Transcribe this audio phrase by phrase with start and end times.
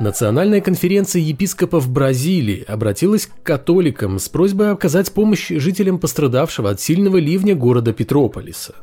[0.00, 7.16] Национальная конференция епископов Бразилии обратилась к католикам с просьбой оказать помощь жителям пострадавшего от сильного
[7.16, 8.76] ливня города Петрополиса.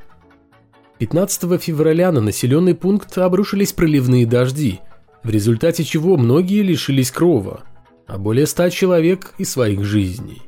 [1.00, 4.82] 15 февраля на населенный пункт обрушились проливные дожди,
[5.24, 7.64] в результате чего многие лишились крова,
[8.08, 10.42] а более ста человек и своих жизней.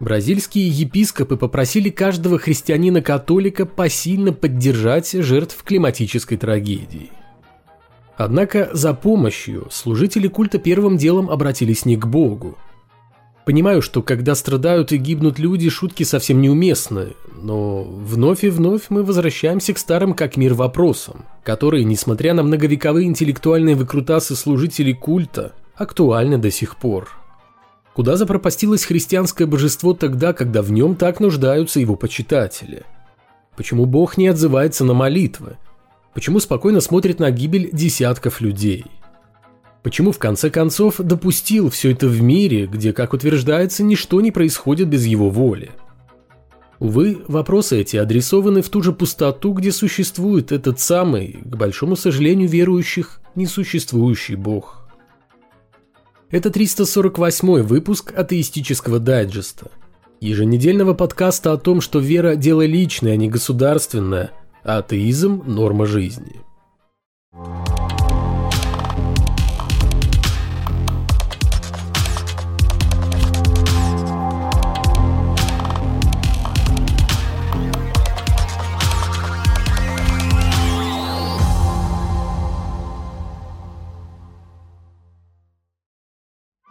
[0.00, 7.10] Бразильские епископы попросили каждого христианина-католика посильно поддержать жертв климатической трагедии.
[8.18, 12.58] Однако за помощью служители культа первым делом обратились не к Богу.
[13.46, 19.04] Понимаю, что когда страдают и гибнут люди, шутки совсем неуместны, но вновь и вновь мы
[19.04, 26.38] возвращаемся к старым как мир вопросам, которые, несмотря на многовековые интеллектуальные выкрутасы служителей культа, актуальны
[26.38, 27.08] до сих пор.
[27.94, 32.82] Куда запропастилось христианское божество тогда, когда в нем так нуждаются его почитатели?
[33.56, 35.56] Почему Бог не отзывается на молитвы?
[36.14, 38.84] Почему спокойно смотрит на гибель десятков людей?
[39.82, 44.88] Почему в конце концов допустил все это в мире, где, как утверждается, ничто не происходит
[44.88, 45.70] без его воли?
[46.78, 52.48] Увы, вопросы эти адресованы в ту же пустоту, где существует этот самый, к большому сожалению
[52.48, 54.88] верующих, несуществующий Бог.
[56.30, 59.70] Это 348 выпуск атеистического дайджеста.
[60.20, 64.32] Еженедельного подкаста о том, что вера– дело личное, а не государственное–
[64.62, 66.40] атеизм– норма жизни.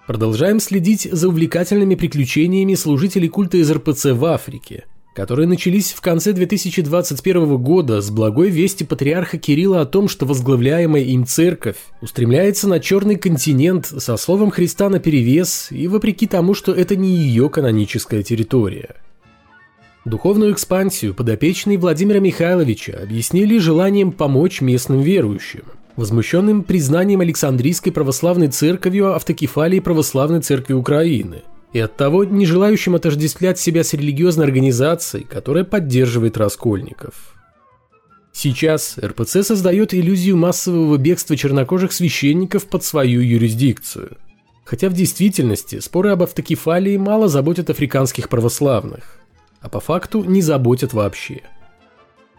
[0.07, 4.85] Продолжаем следить за увлекательными приключениями служителей культа из РПЦ в Африке–
[5.17, 11.01] которые начались в конце 2021 года с благой вести патриарха Кирилла о том, что возглавляемая
[11.01, 16.95] им церковь устремляется на черный континент со словом Христа наперевес и вопреки тому, что это
[16.95, 18.97] не ее каноническая территория.
[20.05, 25.63] Духовную экспансию подопечные Владимира Михайловича объяснили желанием помочь местным верующим,
[25.95, 31.41] возмущенным признанием Александрийской православной церковью автокефалии православной церкви Украины–
[31.73, 37.35] и оттого не желающим отождествлять себя с религиозной организацией, которая поддерживает раскольников.
[38.31, 44.17] Сейчас РПЦ создает иллюзию массового бегства чернокожих священников под свою юрисдикцию.
[44.63, 49.17] Хотя в действительности споры об автокефалии мало заботят африканских православных,
[49.61, 51.41] а по факту не заботят вообще.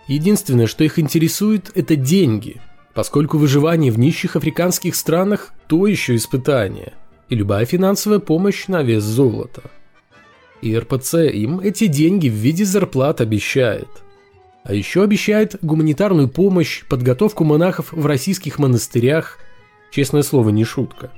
[0.07, 2.61] Единственное, что их интересует, это деньги,
[2.95, 6.95] поскольку выживание в нищих африканских странах– то еще испытание–
[7.29, 9.63] и любая финансовая помощь на вес золота.
[10.61, 13.89] И РПЦ им эти деньги в виде зарплат обещает.
[14.65, 19.39] А еще обещает гуманитарную помощь, подготовку монахов в российских монастырях,
[19.91, 21.13] честное слово, не шутка,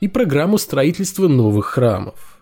[0.00, 2.40] и программу строительства новых храмов.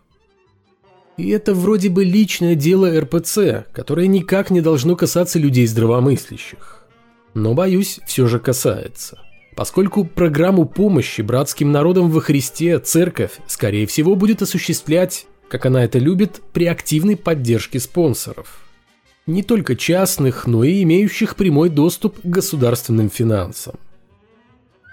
[1.16, 6.86] И это вроде бы личное дело РПЦ, которое никак не должно касаться людей здравомыслящих.
[7.34, 9.20] Но, боюсь, все же касается
[9.56, 15.98] поскольку программу помощи братским народам во Христе церковь, скорее всего, будет осуществлять, как она это
[15.98, 18.60] любит, при активной поддержке спонсоров.
[19.26, 23.76] Не только частных, но и имеющих прямой доступ к государственным финансам.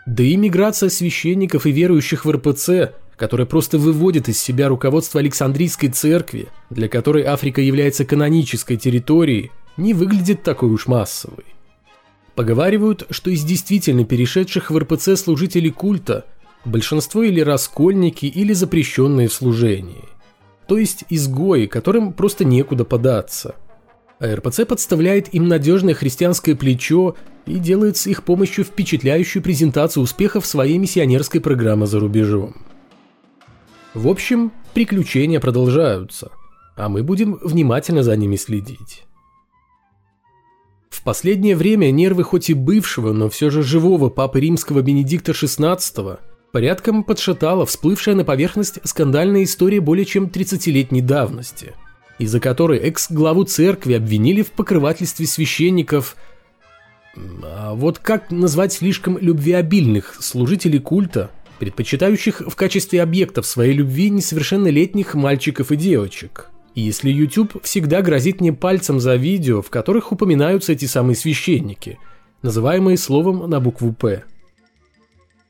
[0.06, 5.90] Да и миграция священников и верующих в РПЦ, которая просто выводит из себя руководство Александрийской
[5.90, 11.46] церкви, для которой Африка является канонической территорией, не выглядит такой уж массовой.
[12.42, 16.26] Поговаривают, что из действительно перешедших в РПЦ служителей культа
[16.66, 20.06] большинство или раскольники, или запрещенные в служении.
[20.66, 23.54] То есть изгои, которым просто некуда податься.
[24.18, 27.16] А РПЦ подставляет им надежное христианское плечо
[27.46, 32.56] и делает с их помощью впечатляющую презентацию успехов своей миссионерской программы за рубежом.
[33.94, 36.32] В общем, приключения продолжаются,
[36.76, 39.04] а мы будем внимательно за ними следить.
[41.02, 46.20] В последнее время нервы хоть и бывшего, но все же живого папы римского Бенедикта XVI
[46.52, 51.74] порядком подшатала всплывшая на поверхность скандальная история более чем 30-летней давности,
[52.20, 56.16] из-за которой экс-главу церкви обвинили в покрывательстве священников
[57.44, 65.16] а вот как назвать слишком любвеобильных служителей культа, предпочитающих в качестве объектов своей любви несовершеннолетних
[65.16, 70.86] мальчиков и девочек– если YouTube всегда грозит мне пальцем за видео, в которых упоминаются эти
[70.86, 72.00] самые священники,
[72.42, 74.24] называемые словом на букву «П».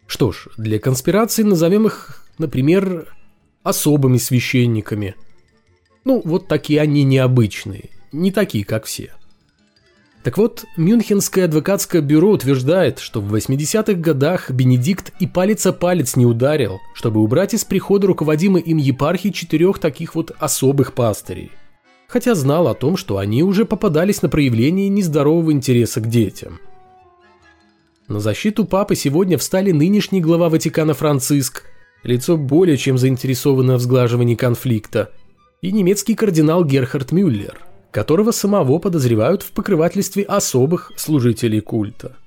[0.07, 3.15] Что ж, для конспирации назовем их, например,
[3.63, 5.15] особыми священниками.
[6.03, 9.13] Ну, вот такие они необычные, не такие, как все.
[10.23, 16.15] Так вот, Мюнхенское адвокатское бюро утверждает, что в 80-х годах Бенедикт и палец о палец
[16.15, 21.51] не ударил, чтобы убрать из прихода руководимой им епархии четырех таких вот особых пастырей.
[22.07, 26.59] Хотя знал о том, что они уже попадались на проявление нездорового интереса к детям.
[28.07, 31.63] На защиту папы сегодня встали нынешний глава Ватикана Франциск,
[32.03, 35.11] лицо более чем заинтересованное в сглаживании конфликта,
[35.61, 37.57] и немецкий кардинал Герхард Мюллер–
[37.91, 42.17] которого самого подозревают в покрывательстве особых служителей культа.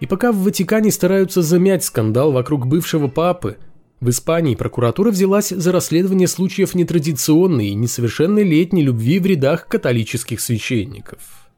[0.00, 3.58] И пока в Ватикане стараются замять скандал вокруг бывшего папы,
[4.00, 11.48] в Испании прокуратура взялась за расследование случаев нетрадиционной и несовершеннолетней любви в рядах католических священников.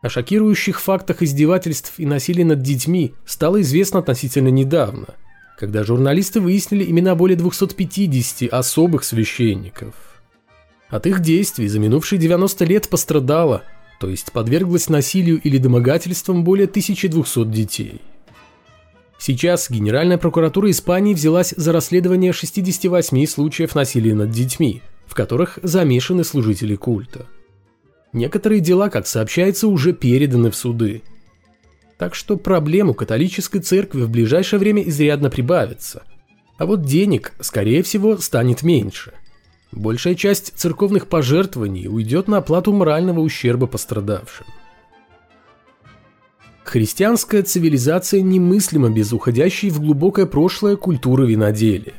[0.00, 5.16] О шокирующих фактах издевательств и насилия над детьми стало известно относительно недавно,
[5.58, 9.94] когда журналисты выяснили имена более 250 особых священников–
[10.88, 13.62] от их действий за минувшие 90 лет пострадало,
[14.00, 18.00] то есть подверглось насилию или домогательствам более 1200 детей.
[19.18, 26.22] Сейчас Генеральная прокуратура Испании взялась за расследование 68 случаев насилия над детьми, в которых замешаны
[26.22, 27.26] служители культа.
[28.12, 31.02] Некоторые дела, как сообщается, уже переданы в суды.
[31.98, 36.04] Так что проблем у католической церкви в ближайшее время изрядно прибавится.
[36.56, 39.12] А вот денег, скорее всего, станет меньше–
[39.72, 44.46] Большая часть церковных пожертвований уйдет на оплату морального ущерба пострадавшим.
[46.64, 51.94] Христианская цивилизация немыслима без уходящей в глубокое прошлое культуры виноделия.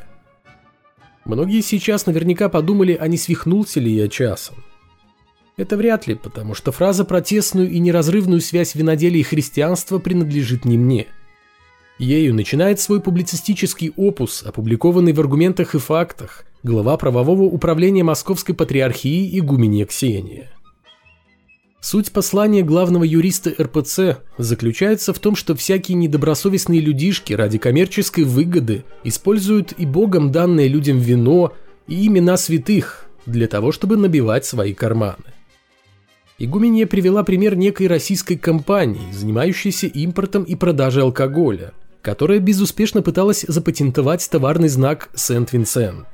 [1.25, 4.63] Многие сейчас наверняка подумали, а не свихнулся ли я часом.
[5.57, 10.65] Это вряд ли, потому что фраза про тесную и неразрывную связь виноделия и христианства принадлежит
[10.65, 11.07] не мне–
[11.99, 19.37] Ею начинает свой публицистический опус, опубликованный в «Аргументах и фактах», глава правового управления Московской Патриархии
[19.39, 20.49] игуменья Ксения.
[21.79, 28.83] Суть послания главного юриста РПЦ заключается в том, что всякие недобросовестные людишки ради коммерческой выгоды
[29.05, 31.53] используют и богом данное людям вино
[31.87, 35.23] и имена святых для того, чтобы набивать свои карманы.
[36.37, 44.27] Игуменья привела пример некой российской компании, занимающейся импортом и продажей алкоголя– которая безуспешно пыталась запатентовать
[44.29, 46.07] товарный знак Сент-Винсент.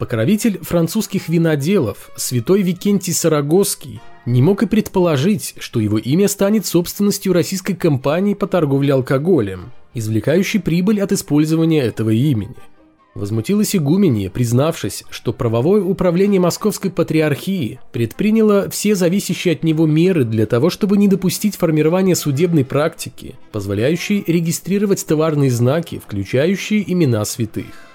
[0.00, 7.34] Покровитель французских виноделов, святой Викентий Сарагосский, не мог и предположить, что его имя станет собственностью
[7.34, 12.56] российской компании по торговле алкоголем, извлекающей прибыль от использования этого имени–
[13.12, 20.46] Возмутилась игуменья, признавшись, что правовое управление Московской Патриархии предприняло все зависящие от него меры для
[20.46, 27.89] того, чтобы не допустить формирования судебной практики, позволяющей регистрировать товарные знаки, включающие имена святых.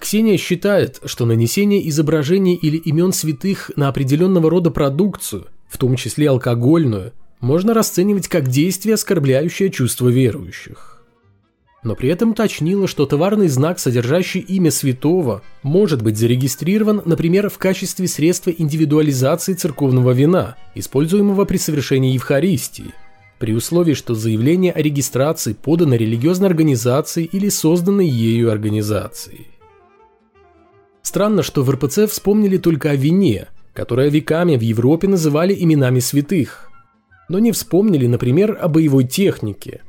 [0.00, 6.30] Ксения считает, что нанесение изображений или имен святых на определенного рода продукцию, в том числе
[6.30, 10.90] алкогольную, можно расценивать как действие, оскорбляющее чувства верующих
[11.82, 17.58] но при этом уточнила, что товарный знак, содержащий имя святого, может быть зарегистрирован, например, в
[17.58, 22.92] качестве средства индивидуализации церковного вина, используемого при совершении Евхаристии,
[23.38, 29.46] при условии, что заявление о регистрации подано религиозной организацией или созданной ею организацией.
[31.10, 36.70] Странно, что в РПЦ вспомнили только о вине, которое веками в Европе называли именами святых,
[37.28, 39.80] но не вспомнили, например, о боевой технике,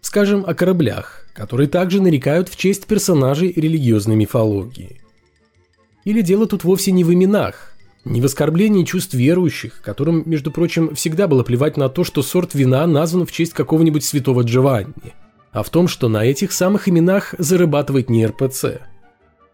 [0.00, 5.00] скажем, о кораблях которые также нарекают в честь персонажей религиозной мифологии.
[6.04, 7.72] Или дело тут вовсе не в именах,
[8.04, 12.54] не в оскорблении чувств верующих, которым, между прочим, всегда было плевать на то, что сорт
[12.54, 15.14] вина назван в честь какого-нибудь святого Джованни,
[15.52, 18.80] а в том, что на этих самых именах зарабатывает не РПЦ.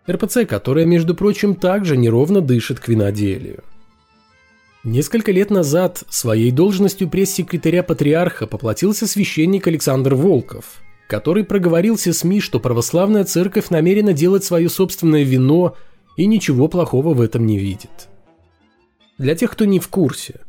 [0.08, 3.62] РПЦ, которая, между прочим, также неровно дышит к виноделию.
[4.84, 12.60] Несколько лет назад своей должностью пресс-секретаря патриарха поплатился священник Александр Волков– который проговорился СМИ, что
[12.60, 15.76] православная церковь намерена делать свое собственное вино
[16.16, 18.08] и ничего плохого в этом не видит.
[19.18, 20.40] Для тех, кто не в курсе,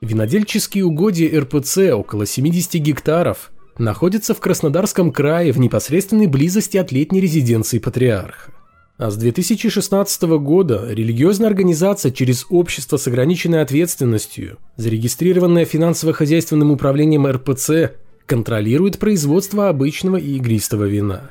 [0.00, 7.20] винодельческие угодья РПЦ около 70 гектаров находятся в Краснодарском крае в непосредственной близости от летней
[7.20, 8.52] резиденции патриарха.
[8.98, 17.92] А с 2016 года религиозная организация через общество с ограниченной ответственностью, зарегистрированное финансово-хозяйственным управлением РПЦ,
[18.26, 21.30] контролирует производство обычного и игристого вина.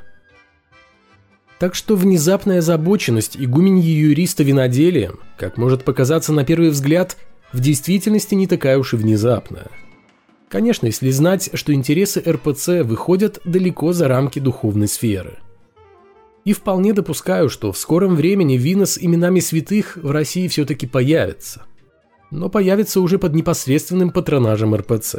[1.60, 7.18] Так что внезапная озабоченность игуменьи юриста виноделием, как может показаться на первый взгляд,
[7.52, 9.68] в действительности не такая уж и внезапная.
[10.48, 15.40] Конечно, если знать, что интересы РПЦ выходят далеко за рамки духовной сферы.
[16.48, 21.64] И вполне допускаю, что в скором времени вина с именами святых в России все-таки появится.
[22.32, 25.16] но появится уже под непосредственным патронажем РПЦ.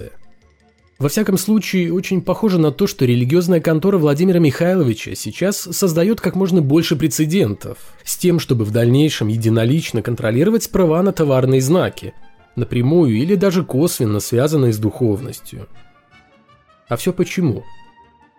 [0.98, 6.34] Во всяком случае, очень похоже на то, что религиозная контора Владимира Михайловича сейчас создает как
[6.34, 12.14] можно больше прецедентов, с тем, чтобы в дальнейшем единолично контролировать права на товарные знаки,
[12.56, 15.68] напрямую или даже косвенно связанные с духовностью.
[16.88, 17.64] А все почему?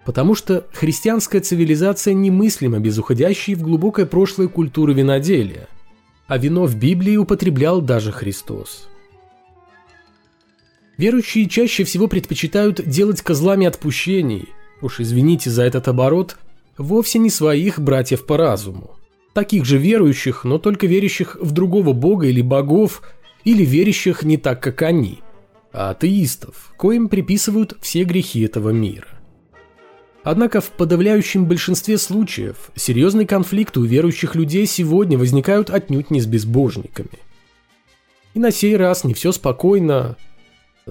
[0.09, 5.67] Потому что христианская цивилизация немыслима без уходящей в глубокое прошлое культуры виноделия,
[6.25, 8.89] а вино в Библии употреблял даже Христос.
[10.97, 14.49] Верующие чаще всего предпочитают делать козлами отпущений,
[14.81, 16.37] уж извините за этот оборот,
[16.79, 18.97] вовсе не своих братьев по разуму.
[19.35, 23.03] Таких же верующих, но только верящих в другого бога или богов,
[23.43, 25.19] или верящих не так, как они,
[25.71, 29.18] а атеистов, коим приписывают все грехи этого мира.
[30.23, 36.25] Однако в подавляющем большинстве случаев серьезные конфликты у верующих людей сегодня возникают отнюдь не с
[36.25, 37.19] безбожниками.
[38.33, 40.17] И на сей раз не все спокойно,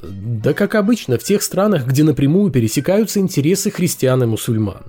[0.02, 4.85] да как обычно в тех странах, где напрямую пересекаются интересы христиан и мусульман.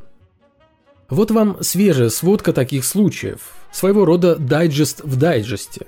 [1.10, 3.39] Вот вам свежая сводка таких случаев,
[3.72, 5.88] своего рода дайджест в дайджесте.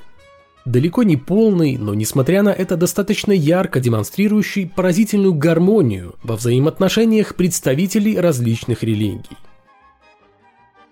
[0.65, 8.19] Далеко не полный, но несмотря на это достаточно ярко демонстрирующий поразительную гармонию во взаимоотношениях представителей
[8.19, 9.37] различных религий.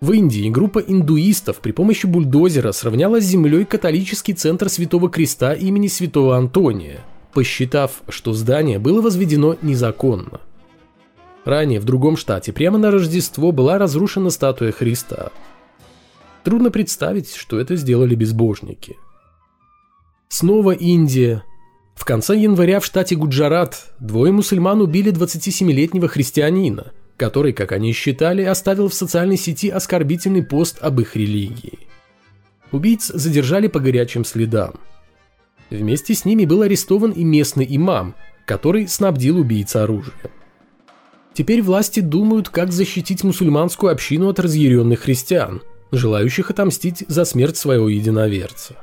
[0.02, 5.88] В Индии группа индуистов при помощи бульдозера сравняла с землей католический центр Святого Креста имени
[5.88, 7.00] Святого Антония–
[7.34, 10.42] посчитав, что здание было возведено незаконно.
[11.46, 15.32] Ранее в другом штате прямо на Рождество была разрушена статуя Христа.
[16.44, 18.98] Трудно представить, что это сделали безбожники.
[20.30, 21.44] Снова Индия.
[21.96, 28.44] В конце января в штате Гуджарат двое мусульман убили 27-летнего христианина, который, как они считали,
[28.44, 31.80] оставил в социальной сети оскорбительный пост об их религии.
[32.72, 34.74] Убийц задержали по горячим следам–
[35.70, 40.32] Вместе с ними был арестован и местный имам, который снабдил убийца оружием.
[41.34, 47.88] Теперь власти думают, как защитить мусульманскую общину от разъяренных христиан, желающих отомстить за смерть своего
[47.88, 48.76] единоверца.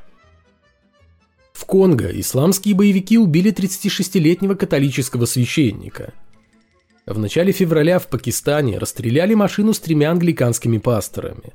[1.57, 6.13] В Конго исламские боевики убили 36-летнего католического священника.
[7.07, 11.55] В начале февраля в Пакистане расстреляли машину с тремя англиканскими пасторами.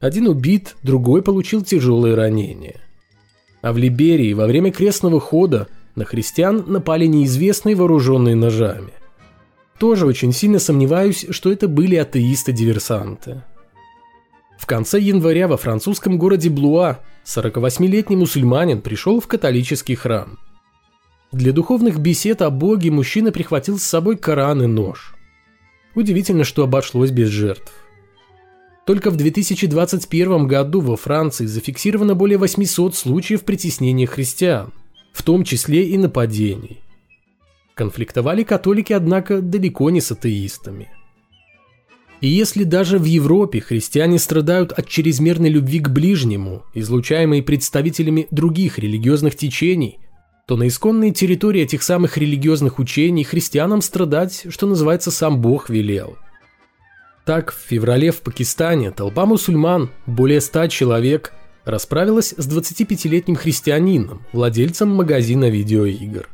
[0.00, 2.80] Один убит, другой получил тяжелые ранения–
[3.62, 8.92] а в Либерии во время крестного хода на христиан напали неизвестные вооруженные ножами.
[9.78, 13.42] Тоже очень сильно сомневаюсь, что это были атеисты-диверсанты.
[14.60, 20.38] В конце января во французском городе Блуа 48-летний мусульманин пришел в католический храм.
[21.32, 25.14] Для духовных бесед о Боге мужчина прихватил с собой Коран и нож.
[25.94, 27.72] Удивительно, что обошлось без жертв.
[28.86, 34.74] Только в 2021 году во Франции зафиксировано более 800 случаев притеснения христиан,
[35.14, 36.82] в том числе и нападений.
[37.74, 40.90] Конфликтовали католики, однако, далеко не с атеистами.
[42.20, 48.78] И если даже в Европе христиане страдают от чрезмерной любви к ближнему, излучаемой представителями других
[48.78, 49.98] религиозных течений,
[50.46, 56.16] то на исконной территории этих самых религиозных учений христианам страдать, что называется, сам Бог велел–
[57.30, 61.32] так, в феврале в Пакистане толпа мусульман, более ста человек,
[61.64, 66.28] расправилась с 25-летним христианином, владельцем магазина видеоигр.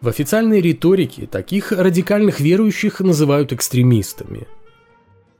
[0.00, 4.46] В официальной риторике таких радикальных верующих называют экстремистами.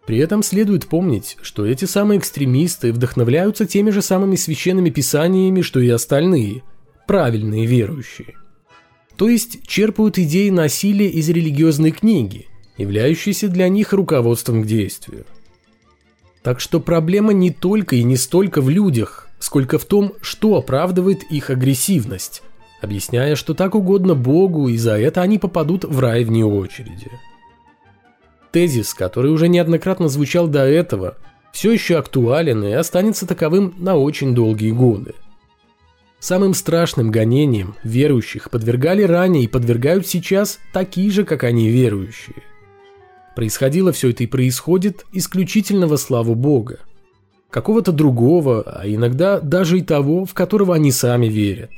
[0.06, 5.80] При этом следует помнить, что эти самые экстремисты вдохновляются теми же самыми священными писаниями, что
[5.80, 6.62] и остальные,
[7.06, 8.34] правильные верующие.
[9.16, 12.46] То есть черпают идеи насилия из религиозной книги–
[12.78, 15.26] являющийся для них руководством к действию.
[16.42, 21.24] Так что проблема не только и не столько в людях, сколько в том, что оправдывает
[21.24, 22.42] их агрессивность,
[22.80, 27.10] объясняя, что так угодно Богу, и за это они попадут в рай вне очереди.
[28.52, 31.16] Тезис, который уже неоднократно звучал до этого,
[31.52, 35.14] все еще актуален и останется таковым на очень долгие годы.
[36.20, 42.42] Самым страшным гонением верующих подвергали ранее и подвергают сейчас такие же, как они верующие.
[43.36, 46.80] Происходило все это и происходит исключительно во славу Бога.
[47.50, 51.70] Какого-то другого, а иногда даже и того, в которого они сами верят.